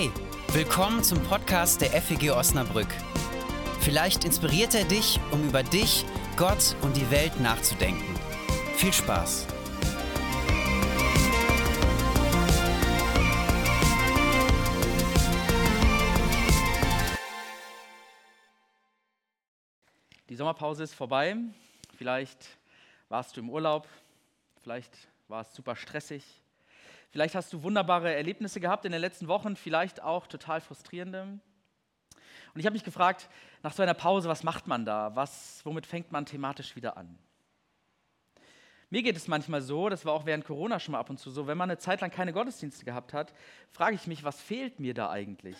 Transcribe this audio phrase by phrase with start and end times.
[0.00, 0.10] Hey,
[0.54, 2.88] willkommen zum Podcast der FEG Osnabrück.
[3.80, 6.06] Vielleicht inspiriert er dich, um über dich,
[6.38, 8.14] Gott und die Welt nachzudenken.
[8.76, 9.46] Viel Spaß!
[20.30, 21.36] Die Sommerpause ist vorbei.
[21.98, 22.38] Vielleicht
[23.10, 23.86] warst du im Urlaub,
[24.62, 24.96] vielleicht
[25.28, 26.24] war es super stressig,
[27.10, 31.40] Vielleicht hast du wunderbare Erlebnisse gehabt in den letzten Wochen, vielleicht auch total frustrierende.
[32.54, 33.28] Und ich habe mich gefragt,
[33.62, 35.14] nach so einer Pause, was macht man da?
[35.16, 37.18] Was, womit fängt man thematisch wieder an?
[38.90, 41.30] Mir geht es manchmal so, das war auch während Corona schon mal ab und zu
[41.30, 43.32] so, wenn man eine Zeit lang keine Gottesdienste gehabt hat,
[43.70, 45.56] frage ich mich, was fehlt mir da eigentlich?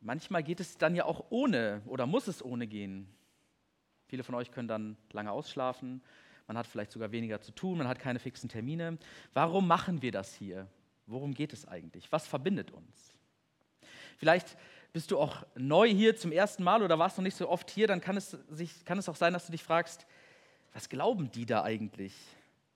[0.00, 3.08] Manchmal geht es dann ja auch ohne oder muss es ohne gehen.
[4.06, 6.02] Viele von euch können dann lange ausschlafen
[6.46, 8.98] man hat vielleicht sogar weniger zu tun, man hat keine fixen Termine.
[9.32, 10.66] Warum machen wir das hier?
[11.06, 12.10] Worum geht es eigentlich?
[12.12, 13.14] Was verbindet uns?
[14.18, 14.56] Vielleicht
[14.92, 17.86] bist du auch neu hier zum ersten Mal oder warst noch nicht so oft hier,
[17.86, 20.06] dann kann es, sich, kann es auch sein, dass du dich fragst,
[20.72, 22.14] was glauben die da eigentlich?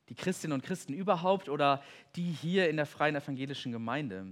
[0.08, 1.82] Die Christinnen und Christen überhaupt oder
[2.16, 4.26] die hier in der freien evangelischen Gemeinde?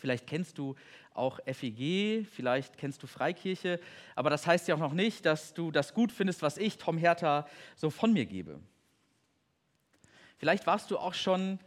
[0.00, 0.74] Vielleicht kennst du
[1.12, 3.78] auch FEG, vielleicht kennst du Freikirche,
[4.14, 6.96] aber das heißt ja auch noch nicht, dass du das gut findest, was ich, Tom
[6.96, 8.60] Hertha, so von mir gebe.
[10.38, 11.58] Vielleicht warst du auch schon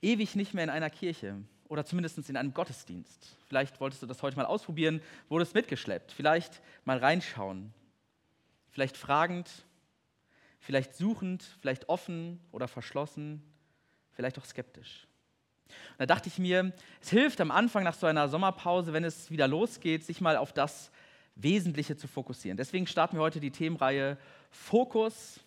[0.00, 3.36] ewig nicht mehr in einer Kirche oder zumindest in einem Gottesdienst.
[3.48, 7.74] Vielleicht wolltest du das heute mal ausprobieren, wurdest mitgeschleppt, vielleicht mal reinschauen,
[8.70, 9.50] vielleicht fragend,
[10.60, 13.42] vielleicht suchend, vielleicht offen oder verschlossen,
[14.12, 15.08] vielleicht auch skeptisch.
[15.66, 19.30] Und da dachte ich mir, es hilft am Anfang nach so einer Sommerpause, wenn es
[19.30, 20.90] wieder losgeht, sich mal auf das
[21.36, 22.56] Wesentliche zu fokussieren.
[22.56, 24.18] Deswegen starten wir heute die Themenreihe
[24.50, 25.40] Fokus,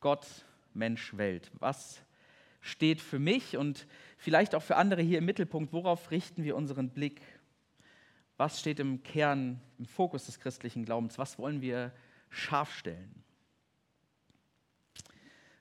[0.00, 0.26] Gott,
[0.74, 1.50] Mensch, Welt.
[1.58, 2.00] Was
[2.60, 5.72] steht für mich und vielleicht auch für andere hier im Mittelpunkt?
[5.72, 7.20] Worauf richten wir unseren Blick?
[8.36, 11.18] Was steht im Kern, im Fokus des christlichen Glaubens?
[11.18, 11.92] Was wollen wir
[12.30, 13.22] scharf stellen?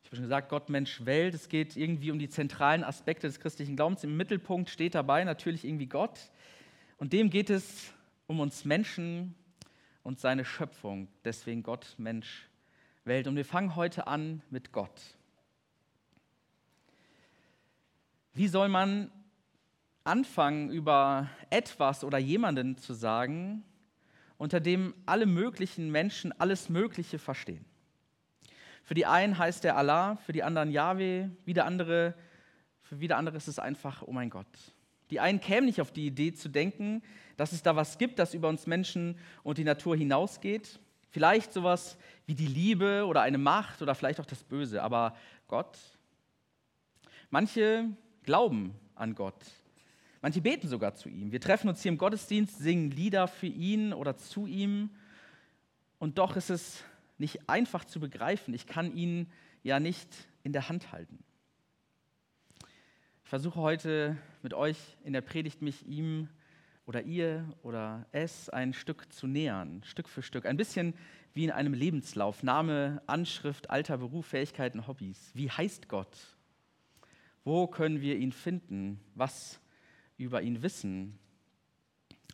[0.09, 1.35] Habe schon gesagt, Gott, Mensch, Welt.
[1.35, 4.03] Es geht irgendwie um die zentralen Aspekte des christlichen Glaubens.
[4.03, 6.31] Im Mittelpunkt steht dabei natürlich irgendwie Gott.
[6.97, 7.93] Und dem geht es
[8.25, 9.35] um uns Menschen
[10.01, 11.09] und seine Schöpfung.
[11.25, 12.49] Deswegen Gott, Mensch,
[13.03, 13.27] Welt.
[13.27, 14.99] Und wir fangen heute an mit Gott.
[18.33, 19.11] Wie soll man
[20.05, 23.63] anfangen, über etwas oder jemanden zu sagen,
[24.39, 27.68] unter dem alle möglichen Menschen alles Mögliche verstehen?
[28.83, 32.15] Für die einen heißt er Allah, für die anderen Yahweh, wieder andere,
[32.81, 34.47] für wieder andere ist es einfach, oh mein Gott.
[35.11, 37.01] Die einen kämen nicht auf die Idee zu denken,
[37.37, 40.79] dass es da was gibt, das über uns Menschen und die Natur hinausgeht.
[41.09, 41.97] Vielleicht sowas
[42.27, 44.83] wie die Liebe oder eine Macht oder vielleicht auch das Böse.
[44.83, 45.15] Aber
[45.47, 45.77] Gott?
[47.31, 47.89] Manche
[48.23, 49.45] glauben an Gott.
[50.21, 51.31] Manche beten sogar zu ihm.
[51.31, 54.91] Wir treffen uns hier im Gottesdienst, singen Lieder für ihn oder zu ihm.
[55.97, 56.83] Und doch ist es
[57.19, 58.53] nicht einfach zu begreifen.
[58.53, 59.27] Ich kann ihn
[59.61, 60.09] ja nicht
[60.43, 61.19] in der Hand halten.
[63.23, 66.29] Ich versuche heute mit euch in der Predigt mich ihm
[66.85, 70.47] oder ihr oder es ein Stück zu nähern, Stück für Stück.
[70.47, 70.95] Ein bisschen
[71.33, 72.41] wie in einem Lebenslauf.
[72.41, 75.31] Name, Anschrift, Alter, Beruf, Fähigkeiten, Hobbys.
[75.35, 76.17] Wie heißt Gott?
[77.43, 78.99] Wo können wir ihn finden?
[79.13, 79.59] Was
[80.17, 81.19] über ihn wissen?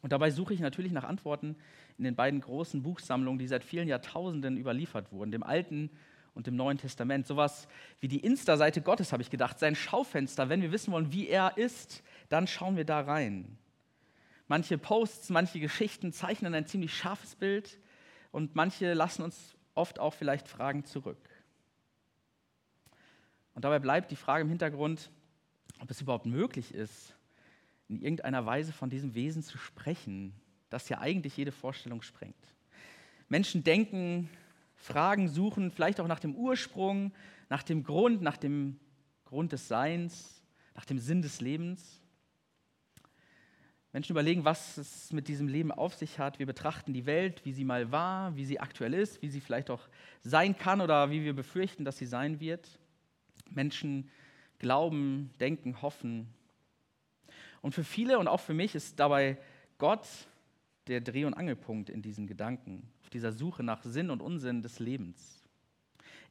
[0.01, 1.57] Und dabei suche ich natürlich nach Antworten
[1.97, 5.89] in den beiden großen Buchsammlungen, die seit vielen Jahrtausenden überliefert wurden, dem Alten
[6.33, 7.25] und dem Neuen Testament.
[7.25, 7.67] Sowas
[8.01, 10.49] wie die Insta-Seite Gottes, habe ich gedacht, sein Schaufenster.
[10.49, 13.57] Wenn wir wissen wollen, wie er ist, dann schauen wir da rein.
[14.47, 17.79] Manche Posts, manche Geschichten zeichnen ein ziemlich scharfes Bild
[18.31, 21.29] und manche lassen uns oft auch vielleicht Fragen zurück.
[23.55, 25.09] Und dabei bleibt die Frage im Hintergrund,
[25.79, 27.15] ob es überhaupt möglich ist,
[27.87, 30.33] in irgendeiner Weise von diesem Wesen zu sprechen,
[30.69, 32.35] das ja eigentlich jede Vorstellung sprengt.
[33.27, 34.29] Menschen denken,
[34.75, 37.11] fragen, suchen vielleicht auch nach dem Ursprung,
[37.49, 38.79] nach dem Grund, nach dem
[39.25, 40.43] Grund des Seins,
[40.75, 42.01] nach dem Sinn des Lebens.
[43.93, 46.37] Menschen überlegen, was es mit diesem Leben auf sich hat.
[46.37, 49.69] Wir betrachten die Welt, wie sie mal war, wie sie aktuell ist, wie sie vielleicht
[49.69, 49.87] auch
[50.21, 52.77] sein kann oder wie wir befürchten, dass sie sein wird.
[53.49, 54.09] Menschen
[54.59, 56.27] glauben, denken, hoffen.
[57.61, 59.37] Und für viele und auch für mich ist dabei
[59.77, 60.05] Gott
[60.87, 64.79] der Dreh- und Angelpunkt in diesen Gedanken, auf dieser Suche nach Sinn und Unsinn des
[64.79, 65.43] Lebens.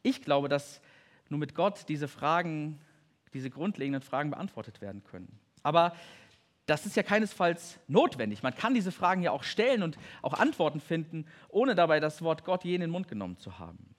[0.02, 0.80] Ich glaube, dass
[1.28, 2.78] nur mit Gott diese Fragen,
[3.32, 5.38] diese grundlegenden Fragen beantwortet werden können.
[5.62, 5.94] Aber
[6.66, 8.42] das ist ja keinesfalls notwendig.
[8.42, 12.44] Man kann diese Fragen ja auch stellen und auch Antworten finden, ohne dabei das Wort
[12.44, 13.94] Gott je in den Mund genommen zu haben.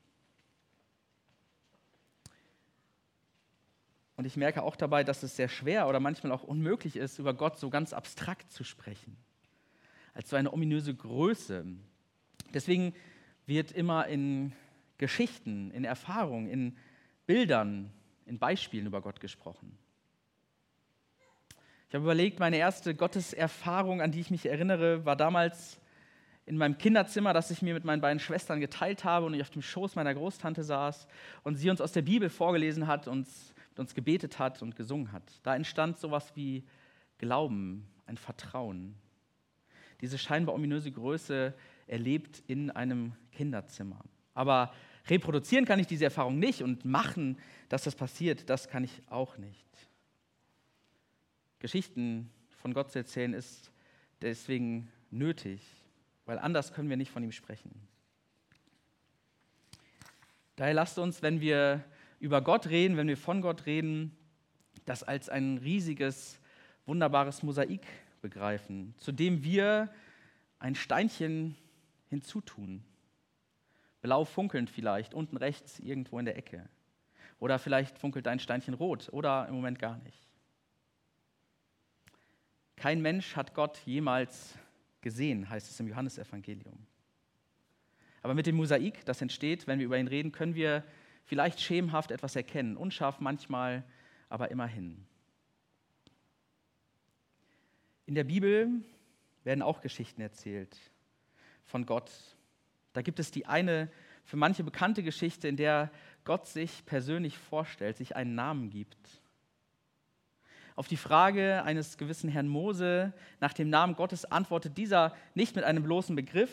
[4.17, 7.19] Und Und ich merke auch dabei, dass es sehr schwer oder manchmal auch unmöglich ist,
[7.19, 9.17] über Gott so ganz abstrakt zu sprechen.
[10.15, 11.65] Als so eine ominöse Größe.
[12.53, 12.95] Deswegen
[13.45, 14.53] wird immer in
[14.97, 16.77] Geschichten, in Erfahrungen, in
[17.27, 17.91] Bildern,
[18.25, 19.77] in Beispielen über Gott gesprochen.
[21.88, 25.79] Ich habe überlegt, meine erste Gotteserfahrung, an die ich mich erinnere, war damals
[26.45, 29.50] in meinem Kinderzimmer, das ich mir mit meinen beiden Schwestern geteilt habe und ich auf
[29.50, 31.07] dem Schoß meiner Großtante saß
[31.44, 35.12] und sie uns aus der Bibel vorgelesen hat, uns, mit uns gebetet hat und gesungen
[35.12, 35.23] hat.
[35.44, 36.63] Da entstand sowas wie
[37.17, 38.95] Glauben, ein Vertrauen.
[40.01, 41.53] Diese scheinbar ominöse Größe
[41.88, 44.03] erlebt in einem Kinderzimmer.
[44.33, 44.74] Aber
[45.07, 47.38] reproduzieren kann ich diese Erfahrung nicht und machen,
[47.69, 49.65] dass das passiert, das kann ich auch nicht.
[51.59, 53.71] Geschichten von Gott zu erzählen ist
[54.21, 55.62] deswegen nötig,
[56.25, 57.71] weil anders können wir nicht von ihm sprechen.
[60.56, 61.83] Daher lasst uns, wenn wir
[62.19, 64.15] über Gott reden, wenn wir von Gott reden,
[64.86, 66.39] das als ein riesiges,
[66.86, 67.86] wunderbares Mosaik
[68.25, 69.94] begreifen, zu dem wir
[70.57, 71.56] ein Steinchen
[72.10, 72.83] hinzutun.
[74.01, 76.68] Blau funkelnd vielleicht, unten rechts irgendwo in der Ecke.
[77.39, 80.27] Oder vielleicht funkelt dein Steinchen rot oder im Moment gar nicht.
[82.75, 84.57] Kein Mensch hat Gott jemals
[85.01, 86.88] gesehen, heißt es im Johannesevangelium.
[88.24, 90.83] Aber mit dem Mosaik, das entsteht, wenn wir über ihn reden, können wir
[91.25, 93.83] vielleicht schemenhaft etwas erkennen, unscharf manchmal,
[94.30, 95.06] aber immerhin.
[98.05, 98.69] In der Bibel
[99.43, 100.77] werden auch Geschichten erzählt
[101.63, 102.11] von Gott.
[102.93, 103.89] Da gibt es die eine
[104.23, 105.91] für manche bekannte Geschichte, in der
[106.23, 108.97] Gott sich persönlich vorstellt, sich einen Namen gibt.
[110.75, 115.63] Auf die Frage eines gewissen Herrn Mose nach dem Namen Gottes antwortet dieser nicht mit
[115.63, 116.51] einem bloßen Begriff,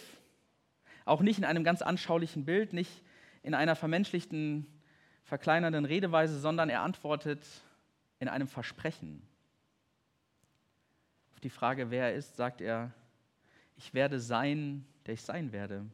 [1.04, 3.02] auch nicht in einem ganz anschaulichen Bild, nicht
[3.42, 4.66] in einer vermenschlichten,
[5.24, 7.44] verkleinernden Redeweise, sondern er antwortet
[8.20, 9.26] in einem Versprechen.
[11.42, 12.92] Die Frage, wer er ist, sagt er,
[13.76, 15.84] ich werde sein, der ich sein werde.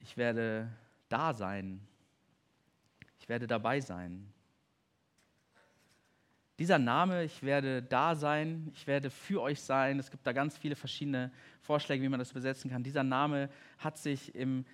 [0.00, 0.70] Ich werde
[1.08, 1.80] da sein.
[3.18, 4.32] Ich werde dabei sein.
[6.58, 10.56] Dieser Name, ich werde da sein, ich werde für euch sein, es gibt da ganz
[10.56, 11.30] viele verschiedene
[11.60, 12.82] Vorschläge, wie man das übersetzen kann.
[12.82, 14.64] Dieser Name hat sich im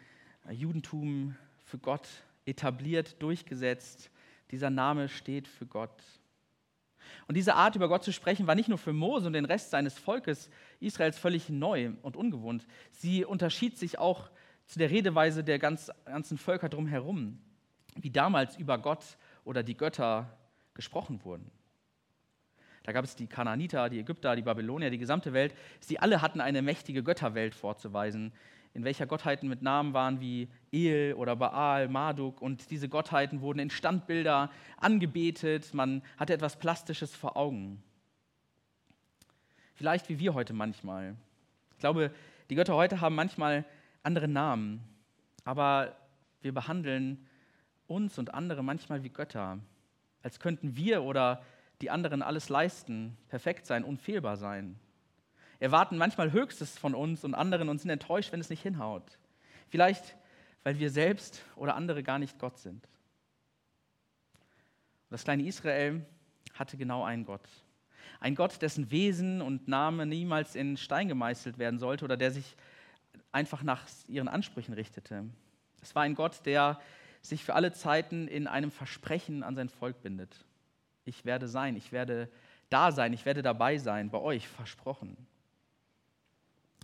[0.49, 1.35] Judentum
[1.65, 2.09] für Gott
[2.45, 4.11] etabliert, durchgesetzt.
[4.53, 6.03] Dieser Name steht für Gott.
[7.29, 9.71] Und diese Art, über Gott zu sprechen, war nicht nur für Mose und den Rest
[9.71, 12.67] seines Volkes Israels völlig neu und ungewohnt.
[12.91, 14.31] Sie unterschied sich auch
[14.67, 17.39] zu der Redeweise der ganzen Völker drumherum,
[17.97, 19.05] wie damals über Gott
[19.45, 20.39] oder die Götter
[20.75, 21.51] gesprochen wurden.
[22.85, 25.55] Da gab es die Kanaaniter, die Ägypter, die Babylonier, die gesamte Welt.
[25.81, 28.33] Sie alle hatten eine mächtige Götterwelt vorzuweisen,
[28.75, 32.41] in welcher Gottheiten mit Namen waren wie El oder Baal, Marduk.
[32.41, 35.75] Und diese Gottheiten wurden in Standbilder angebetet.
[35.75, 37.83] Man hatte etwas Plastisches vor Augen.
[39.75, 41.17] Vielleicht wie wir heute manchmal.
[41.73, 42.13] Ich glaube,
[42.49, 43.65] die Götter heute haben manchmal
[44.03, 44.83] andere Namen,
[45.45, 45.97] aber
[46.41, 47.27] wir behandeln
[47.87, 49.59] uns und andere manchmal wie Götter,
[50.23, 51.43] als könnten wir oder
[51.81, 54.79] die anderen alles leisten, perfekt sein, unfehlbar sein.
[55.63, 59.17] Erwarten manchmal Höchstes von uns und anderen und sind enttäuscht, wenn es nicht hinhaut.
[59.69, 60.17] Vielleicht,
[60.65, 62.89] weil wir selbst oder andere gar nicht Gott sind.
[65.09, 66.05] Das kleine Israel
[66.55, 67.49] hatte genau einen Gott.
[68.19, 72.57] Ein Gott, dessen Wesen und Name niemals in Stein gemeißelt werden sollte oder der sich
[73.31, 75.27] einfach nach ihren Ansprüchen richtete.
[75.81, 76.81] Es war ein Gott, der
[77.21, 80.45] sich für alle Zeiten in einem Versprechen an sein Volk bindet.
[81.05, 82.29] Ich werde sein, ich werde
[82.69, 85.17] da sein, ich werde dabei sein, bei euch, versprochen.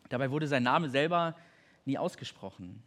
[0.09, 1.37] Dabei wurde sein Name selber
[1.85, 2.83] nie ausgesprochen.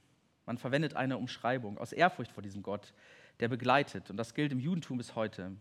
[0.46, 2.94] Man verwendet eine Umschreibung aus Ehrfurcht vor diesem Gott,
[3.40, 4.10] der begleitet.
[4.10, 5.56] Und das gilt im Judentum bis heute.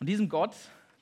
[0.00, 0.56] Und diesem Gott,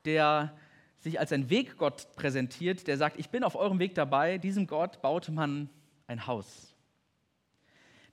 [0.04, 0.56] der
[0.98, 5.00] sich als ein Weggott präsentiert, der sagt, ich bin auf eurem Weg dabei, diesem Gott
[5.00, 5.70] baute man
[6.06, 6.74] ein Haus.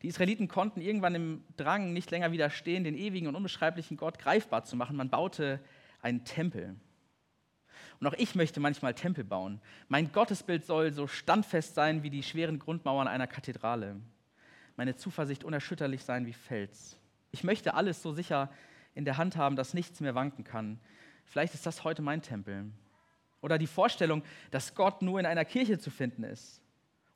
[0.01, 4.63] Die Israeliten konnten irgendwann im Drang nicht länger widerstehen, den ewigen und unbeschreiblichen Gott greifbar
[4.63, 4.95] zu machen.
[4.95, 5.59] Man baute
[6.01, 6.75] einen Tempel.
[7.99, 9.59] Und auch ich möchte manchmal Tempel bauen.
[9.87, 13.95] Mein Gottesbild soll so standfest sein wie die schweren Grundmauern einer Kathedrale.
[14.75, 16.97] Meine Zuversicht unerschütterlich sein wie Fels.
[17.31, 18.49] Ich möchte alles so sicher
[18.93, 20.79] in der Hand haben, dass nichts mehr wanken kann.
[21.25, 22.71] Vielleicht ist das heute mein Tempel.
[23.41, 26.61] Oder die Vorstellung, dass Gott nur in einer Kirche zu finden ist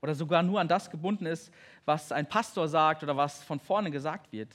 [0.01, 1.51] oder sogar nur an das gebunden ist,
[1.85, 4.53] was ein Pastor sagt oder was von vorne gesagt wird.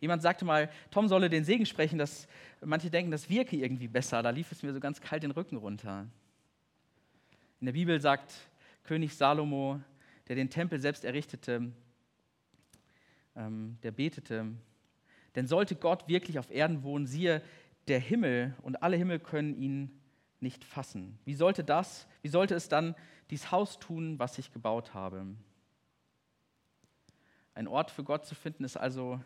[0.00, 2.28] Jemand sagte mal, Tom solle den Segen sprechen, dass
[2.60, 4.22] manche denken, das wirke irgendwie besser.
[4.22, 6.06] Da lief es mir so ganz kalt den Rücken runter.
[7.60, 8.32] In der Bibel sagt
[8.84, 9.80] König Salomo,
[10.28, 11.72] der den Tempel selbst errichtete,
[13.34, 14.46] ähm, der betete,
[15.34, 17.42] Denn sollte Gott wirklich auf Erden wohnen, siehe,
[17.88, 20.00] der Himmel und alle Himmel können ihn
[20.40, 21.18] nicht fassen.
[21.24, 22.94] Wie sollte das, wie sollte es dann
[23.30, 25.26] dies Haus tun, was ich gebaut habe?
[27.54, 29.20] Ein Ort für Gott zu finden, ist also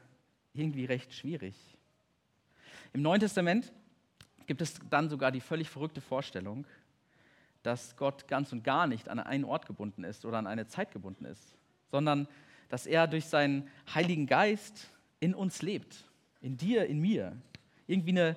[0.54, 1.54] irgendwie recht schwierig.
[2.92, 3.72] Im Neuen Testament
[4.46, 6.66] gibt es dann sogar die völlig verrückte Vorstellung,
[7.62, 10.90] dass Gott ganz und gar nicht an einen Ort gebunden ist oder an eine Zeit
[10.90, 11.56] gebunden ist,
[11.86, 12.28] sondern
[12.68, 14.88] dass er durch seinen Heiligen Geist
[15.20, 16.04] in uns lebt,
[16.40, 17.36] in dir, in mir.
[17.86, 18.36] Irgendwie eine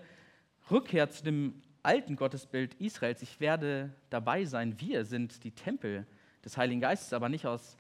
[0.70, 3.22] Rückkehr zu dem alten Gottesbild Israels.
[3.22, 4.80] Ich werde dabei sein.
[4.80, 6.06] Wir sind die Tempel
[6.44, 7.78] des Heiligen Geistes, aber nicht aus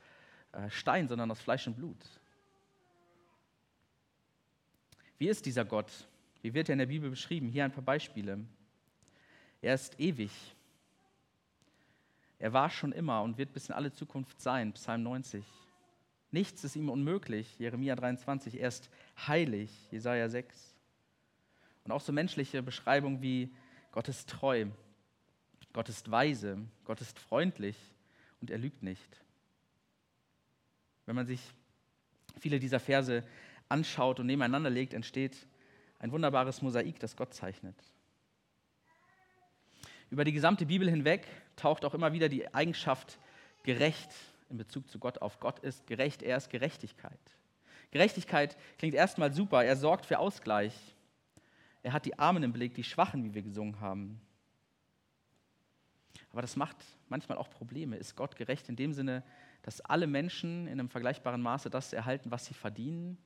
[0.51, 1.98] äh, Stein, sondern aus Fleisch und Blut.
[5.17, 5.91] Wie ist dieser Gott?
[6.41, 7.50] Wie wird er in der Bibel beschrieben?
[7.50, 8.39] Hier ein paar Beispiele.
[9.62, 10.31] Er ist ewig.
[12.38, 14.74] Er war schon immer und wird bis in alle Zukunft sein.
[14.74, 15.43] Psalm 90.
[16.31, 17.57] Nichts ist ihm unmöglich.
[17.60, 18.60] Jeremia 23.
[18.60, 18.89] Er ist
[19.27, 19.72] heilig.
[19.91, 20.75] Jesaja 6.
[21.86, 23.53] Und auch so menschliche Beschreibungen wie
[23.91, 24.65] Gott ist treu,
[25.72, 27.77] Gott ist weise, Gott ist freundlich
[28.41, 29.24] und er lügt nicht.
[31.05, 31.39] Wenn man sich
[32.39, 33.24] viele dieser Verse
[33.69, 35.48] anschaut und nebeneinander legt, entsteht
[36.00, 37.75] ein wunderbares Mosaik, das Gott zeichnet.
[40.10, 43.17] Über die gesamte Bibel hinweg taucht auch immer wieder die Eigenschaft
[43.63, 44.12] gerecht
[44.50, 45.39] in Bezug zu Gott auf.
[45.39, 47.19] Gott ist gerecht, er ist Gerechtigkeit.
[47.91, 50.74] Gerechtigkeit klingt erstmal super, er sorgt für Ausgleich.
[51.81, 54.22] Er hat die Armen im Blick, die Schwachen, wie wir gesungen haben.
[56.31, 56.77] Aber das macht
[57.10, 57.95] manchmal auch Probleme.
[57.95, 59.24] Ist Gott gerecht in dem Sinne,
[59.62, 63.17] dass alle Menschen in einem vergleichbaren Maße das erhalten, was sie verdienen?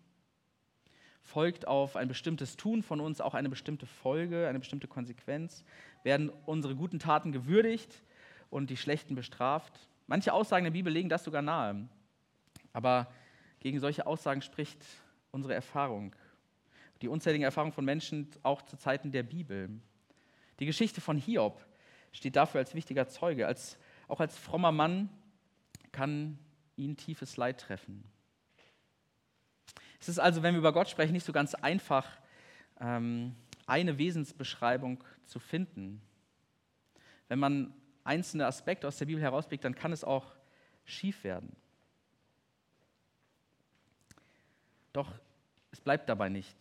[1.22, 5.64] Folgt auf ein bestimmtes Tun von uns auch eine bestimmte Folge, eine bestimmte Konsequenz?
[6.04, 8.04] Werden unsere guten Taten gewürdigt
[8.50, 9.90] und die schlechten bestraft?
[10.08, 11.88] Manche Aussagen der Bibel legen das sogar nahe.
[12.74, 13.12] Aber
[13.60, 14.84] gegen solche Aussagen spricht
[15.32, 16.16] unsere Erfahrung.
[17.02, 19.70] Die unzähligen Erfahrungen von Menschen auch zu Zeiten der Bibel.
[20.60, 21.66] Die Geschichte von Hiob
[22.12, 23.48] steht dafür als wichtiger Zeuge.
[23.48, 25.10] Als, auch als frommer Mann
[25.92, 26.40] kann
[26.76, 28.04] ihn tiefes Leid treffen.
[30.00, 32.08] Es ist also, wenn wir über Gott sprechen, nicht so ganz einfach,
[32.80, 36.02] ähm, eine Wesensbeschreibung zu finden.
[37.28, 40.34] Wenn man einzelne Aspekte aus der Bibel herausblickt, dann kann es auch
[40.86, 41.56] schief werden.
[44.94, 45.14] Doch
[45.72, 46.58] es bleibt dabei nicht.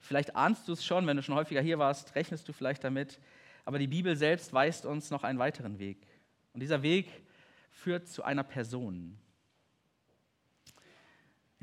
[0.00, 3.18] Vielleicht ahnst du es schon, wenn du schon häufiger hier warst, rechnest du vielleicht damit,
[3.64, 6.06] aber die Bibel selbst weist uns noch einen weiteren Weg.
[6.52, 7.10] Und dieser Weg
[7.70, 9.18] führt zu einer Person.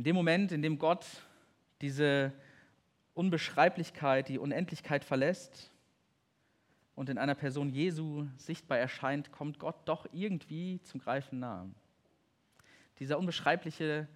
[0.02, 1.06] In dem Moment, in dem Gott
[1.80, 2.34] diese
[3.14, 5.70] Unbeschreiblichkeit, die Unendlichkeit verlässt
[6.96, 11.70] und in einer Person Jesu sichtbar erscheint, kommt Gott doch irgendwie zum Greifen nahe.
[12.98, 14.08] Dieser Unbeschreibliche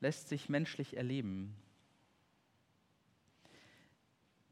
[0.00, 1.54] lässt sich menschlich erleben.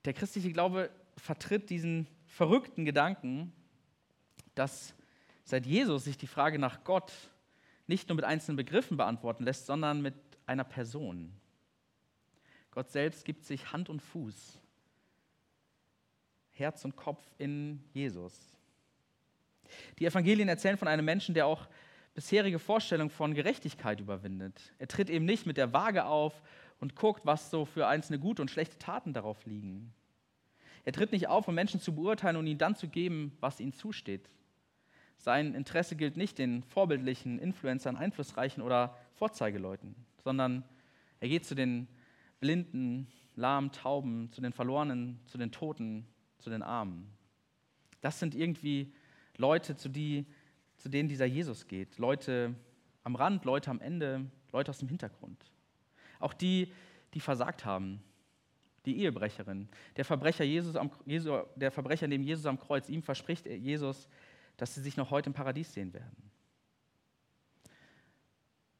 [0.05, 3.53] Der christliche Glaube vertritt diesen verrückten Gedanken,
[4.55, 4.95] dass
[5.43, 7.13] seit Jesus sich die Frage nach Gott
[7.89, 10.15] nicht nur mit einzelnen Begriffen beantworten lässt, sondern mit
[10.49, 11.33] einer Person.
[12.71, 14.59] Gott selbst gibt sich Hand und Fuß,
[16.53, 18.57] Herz und Kopf in Jesus.
[19.99, 21.69] Die Evangelien erzählen von einem Menschen, der auch
[22.15, 24.73] bisherige Vorstellungen von Gerechtigkeit überwindet.
[24.79, 26.43] Er tritt eben nicht mit der Waage auf
[26.81, 29.93] und guckt, was so für einzelne gute und schlechte Taten darauf liegen.
[30.85, 33.73] Er tritt nicht auf, um Menschen zu beurteilen und ihnen dann zu geben, was ihnen
[33.73, 34.29] zusteht.
[35.19, 39.95] Sein Interesse gilt nicht den vorbildlichen Influencern, Einflussreichen oder Vorzeigeleuten
[40.29, 40.63] sondern
[41.21, 41.89] er geht zu den
[42.39, 46.07] Blinden, Lahmen, Tauben, zu den Verlorenen, zu den Toten,
[46.39, 47.11] zu den Armen.
[48.03, 48.93] Das sind irgendwie
[49.39, 50.27] Leute, zu, die,
[50.77, 51.97] zu denen dieser Jesus geht.
[51.97, 52.55] Leute
[53.05, 55.51] am Rand, Leute am Ende, Leute aus dem Hintergrund.
[56.21, 56.75] Auch die,
[57.15, 58.03] die versagt haben.
[58.85, 63.47] Die Ehebrecherin, der Verbrecher, Jesus am, Jesu, der Verbrecher neben Jesus am Kreuz, ihm verspricht
[63.47, 64.09] Jesus,
[64.59, 66.28] dass sie sich noch heute im Paradies sehen werden.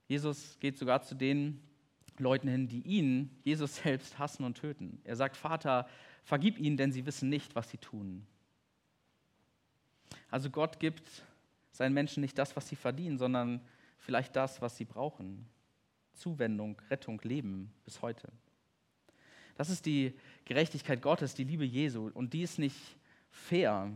[0.09, 1.61] Jesus geht sogar zu den
[2.19, 5.01] Leuten hin, die ihn, Jesus selbst, hassen und töten.
[5.05, 5.87] Er sagt, Vater,
[6.25, 8.27] vergib ihnen, denn sie wissen nicht, was sie tun.
[10.31, 11.25] Also Gott gibt
[11.71, 13.61] seinen Menschen nicht das, was sie verdienen, sondern
[13.99, 15.47] vielleicht das, was sie brauchen.
[16.15, 18.33] Zuwendung, Rettung, Leben bis heute.
[19.57, 22.11] Das ist die Gerechtigkeit Gottes, die Liebe Jesu.
[22.15, 22.97] Und die ist nicht
[23.31, 23.93] fair,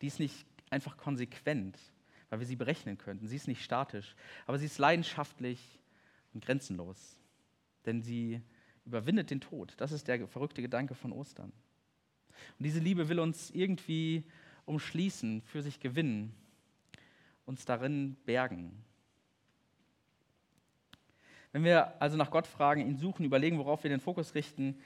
[0.00, 1.78] die ist nicht einfach konsequent,
[2.30, 3.26] weil wir sie berechnen könnten.
[3.26, 4.14] Sie ist nicht statisch,
[4.46, 5.80] aber sie ist leidenschaftlich
[6.32, 7.18] und grenzenlos,
[7.86, 8.40] denn sie
[8.84, 9.74] überwindet den Tod.
[9.78, 11.52] Das ist der verrückte Gedanke von Ostern.
[12.58, 14.24] Und diese Liebe will uns irgendwie
[14.66, 16.34] umschließen, für sich gewinnen,
[17.46, 18.82] uns darin bergen.
[21.52, 24.76] Wenn wir also nach Gott fragen, ihn suchen, überlegen, worauf wir den Fokus richten,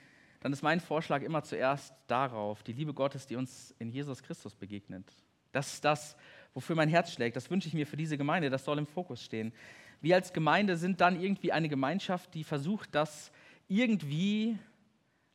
[0.41, 4.55] dann ist mein Vorschlag immer zuerst darauf, die Liebe Gottes, die uns in Jesus Christus
[4.55, 5.11] begegnet.
[5.53, 6.17] Das ist das,
[6.55, 7.37] wofür mein Herz schlägt.
[7.37, 8.51] Das wünsche ich mir für diese Gemeinde.
[8.51, 9.53] Das soll im Fokus stehen.
[10.01, 13.33] Wir als Gemeinde sind dann irgendwie eine Gemeinschaft, die versucht, das
[13.67, 14.59] irgendwie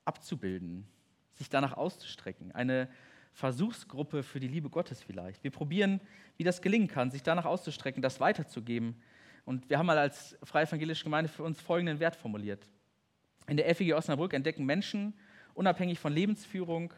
[0.06, 0.88] abzubilden,
[1.34, 2.52] sich danach auszustrecken.
[2.54, 2.90] Eine
[3.34, 5.44] Versuchsgruppe für die Liebe Gottes vielleicht.
[5.44, 6.00] Wir probieren,
[6.38, 9.02] wie das gelingen kann, sich danach auszustrecken, das weiterzugeben.
[9.44, 12.68] Und wir haben mal als Freie Evangelische Gemeinde für uns folgenden Wert formuliert.
[13.48, 15.14] In der FEG Osnabrück entdecken Menschen,
[15.54, 16.94] unabhängig von Lebensführung,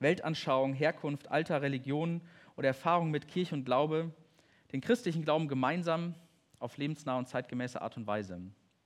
[0.00, 2.22] Weltanschauung, Herkunft, Alter, Religion
[2.56, 4.12] oder Erfahrung mit Kirche und Glaube,
[4.72, 6.14] den christlichen Glauben gemeinsam
[6.58, 8.40] auf lebensnahe und zeitgemäße Art und Weise.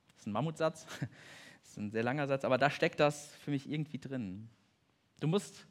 [0.09, 0.85] Das ist ein Mammutsatz,
[1.61, 4.49] das ist ein sehr langer Satz, aber da steckt das für mich irgendwie drin.
[5.19, 5.67] Du musst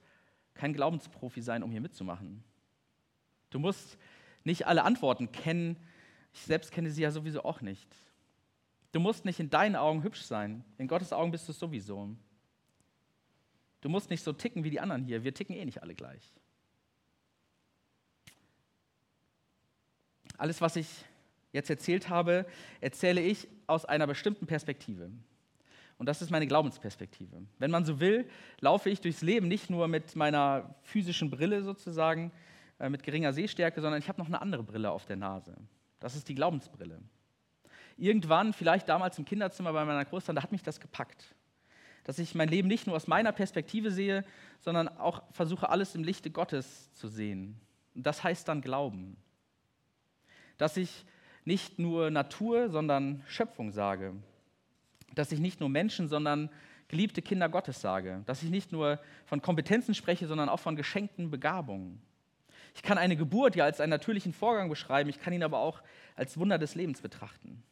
[0.54, 2.42] kein Glaubensprofi sein, um hier mitzumachen.
[3.50, 3.99] Du musst
[4.45, 5.76] nicht alle Antworten kennen.
[6.33, 7.88] Ich selbst kenne sie ja sowieso auch nicht.
[8.92, 10.64] Du musst nicht in deinen Augen hübsch sein.
[10.78, 12.16] In Gottes Augen bist du es sowieso.
[13.80, 15.25] Du musst nicht so ticken wie die anderen hier.
[15.25, 16.33] Wir ticken eh nicht alle gleich.
[20.41, 20.89] Alles, was ich
[21.53, 22.47] jetzt erzählt habe,
[22.81, 25.11] erzähle ich aus einer bestimmten Perspektive.
[25.99, 27.43] Und das ist meine Glaubensperspektive.
[27.59, 28.27] Wenn man so will,
[28.61, 32.33] laufe ich durchs Leben nicht nur mit meiner physischen Brille sozusagen,
[32.79, 35.55] äh, mit geringer Sehstärke, sondern ich habe noch eine andere Brille auf der Nase.
[35.99, 37.03] Das ist die Glaubensbrille.
[37.99, 41.35] Irgendwann, vielleicht damals im Kinderzimmer bei meiner Großtante, hat mich das gepackt.
[42.05, 44.25] Dass ich mein Leben nicht nur aus meiner Perspektive sehe,
[44.59, 47.61] sondern auch versuche, alles im Lichte Gottes zu sehen.
[47.95, 49.19] Und das heißt dann Glauben.
[50.61, 51.05] Dass ich
[51.45, 54.14] nicht nur Natur, sondern Schöpfung sage
[55.14, 56.50] dass ich nicht nur Menschen, sondern
[56.88, 61.31] geliebte Kinder Gottes sage, dass ich nicht nur von Kompetenzen spreche, sondern auch von geschenkten
[61.31, 62.00] Begabungen.
[62.75, 65.83] Ich kann eine Geburt ja als einen natürlichen Vorgang beschreiben, ich kann ihn aber auch
[66.17, 67.62] als Wunder des Lebens betrachten.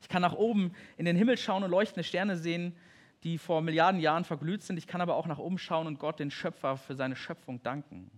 [0.00, 2.76] Ich kann nach oben in den Himmel schauen und leuchtende Sterne sehen,
[3.24, 4.76] die vor Milliarden Jahren verglüht sind.
[4.76, 8.10] Ich kann aber auch nach oben schauen und Gott, den Schöpfer, für seine Schöpfung danken.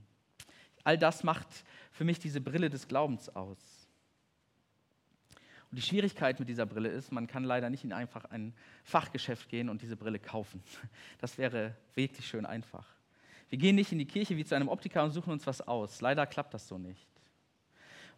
[0.85, 1.49] All das macht
[1.91, 3.80] für mich diese Brille des Glaubens aus.
[5.71, 9.49] Und die Schwierigkeit mit dieser Brille ist, man kann leider nicht in einfach ein Fachgeschäft
[9.49, 10.63] gehen und diese Brille kaufen.
[11.19, 12.87] Das wäre wirklich schön einfach.
[13.51, 16.01] Wir gehen nicht in die Kirche wie zu einem Optiker und suchen uns was aus.
[16.01, 17.07] Leider klappt das so nicht.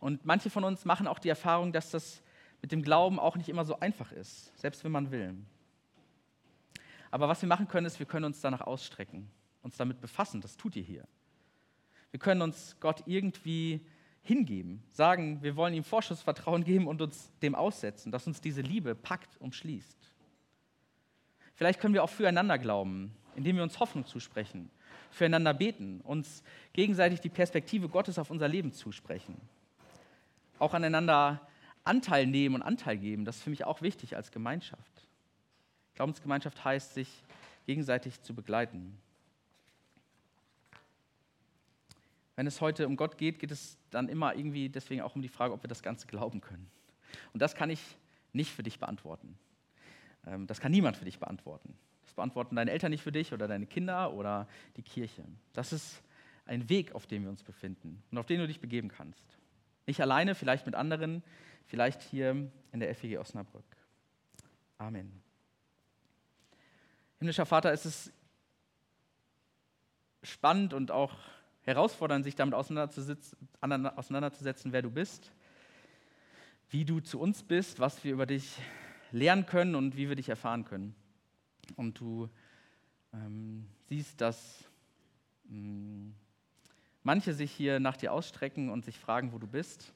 [0.00, 2.22] Und manche von uns machen auch die Erfahrung, dass das
[2.60, 5.34] mit dem Glauben auch nicht immer so einfach ist, selbst wenn man will.
[7.10, 9.30] Aber was wir machen können, ist, wir können uns danach ausstrecken,
[9.62, 10.40] uns damit befassen.
[10.40, 11.06] Das tut ihr hier.
[12.10, 13.86] Wir können uns Gott irgendwie
[14.22, 18.94] hingeben, sagen, wir wollen ihm Vorschussvertrauen geben und uns dem aussetzen, dass uns diese Liebe
[18.94, 19.98] packt, umschließt.
[21.54, 24.70] Vielleicht können wir auch füreinander glauben, indem wir uns Hoffnung zusprechen,
[25.10, 29.40] füreinander beten, uns gegenseitig die Perspektive Gottes auf unser Leben zusprechen.
[30.58, 31.46] Auch aneinander
[31.84, 35.08] Anteil nehmen und Anteil geben, das ist für mich auch wichtig als Gemeinschaft.
[35.94, 37.24] Glaubensgemeinschaft heißt, sich
[37.66, 38.98] gegenseitig zu begleiten.
[42.36, 45.28] Wenn es heute um Gott geht, geht es dann immer irgendwie deswegen auch um die
[45.28, 46.70] Frage, ob wir das Ganze glauben können.
[47.32, 47.80] Und das kann ich
[48.32, 49.38] nicht für dich beantworten.
[50.26, 51.76] Ähm, das kann niemand für dich beantworten.
[52.02, 55.24] Das beantworten deine Eltern nicht für dich oder deine Kinder oder die Kirche.
[55.52, 56.02] Das ist
[56.46, 59.38] ein Weg, auf dem wir uns befinden und auf den du dich begeben kannst.
[59.86, 61.22] Nicht alleine, vielleicht mit anderen,
[61.66, 63.64] vielleicht hier in der FEG Osnabrück.
[64.78, 65.22] Amen.
[67.18, 68.12] Himmlischer Vater, es ist
[70.22, 71.14] spannend und auch
[71.64, 75.30] herausfordern, sich damit auseinanderzusetzen, wer du bist,
[76.70, 78.56] wie du zu uns bist, was wir über dich
[79.10, 80.94] lernen können und wie wir dich erfahren können.
[81.76, 82.28] Und du
[83.12, 84.64] ähm, siehst, dass
[85.44, 86.14] mh, mm,
[87.02, 89.92] manche sich hier nach dir ausstrecken und sich fragen, wo du bist.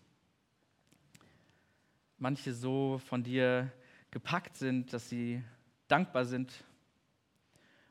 [2.19, 3.73] Manche so von dir
[4.11, 5.43] gepackt sind, dass sie
[5.89, 6.53] dankbar sind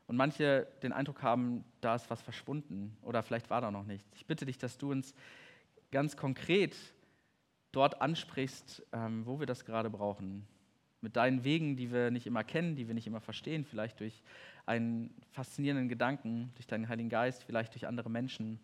[0.06, 4.08] und manche den Eindruck haben, da ist was verschwunden oder vielleicht war da noch nichts.
[4.14, 5.14] Ich bitte dich, dass du uns
[5.90, 6.76] ganz konkret
[7.72, 10.46] dort ansprichst, ähm, wo wir das gerade brauchen.
[11.00, 14.22] Mit deinen Wegen, die wir nicht immer kennen, die wir nicht immer verstehen, vielleicht durch
[14.64, 18.58] einen faszinierenden Gedanken, durch deinen Heiligen Geist, vielleicht durch andere Menschen.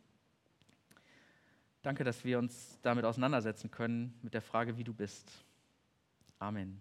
[1.82, 5.44] Danke, dass wir uns damit auseinandersetzen können, mit der Frage, wie du bist.
[6.38, 6.80] Amen.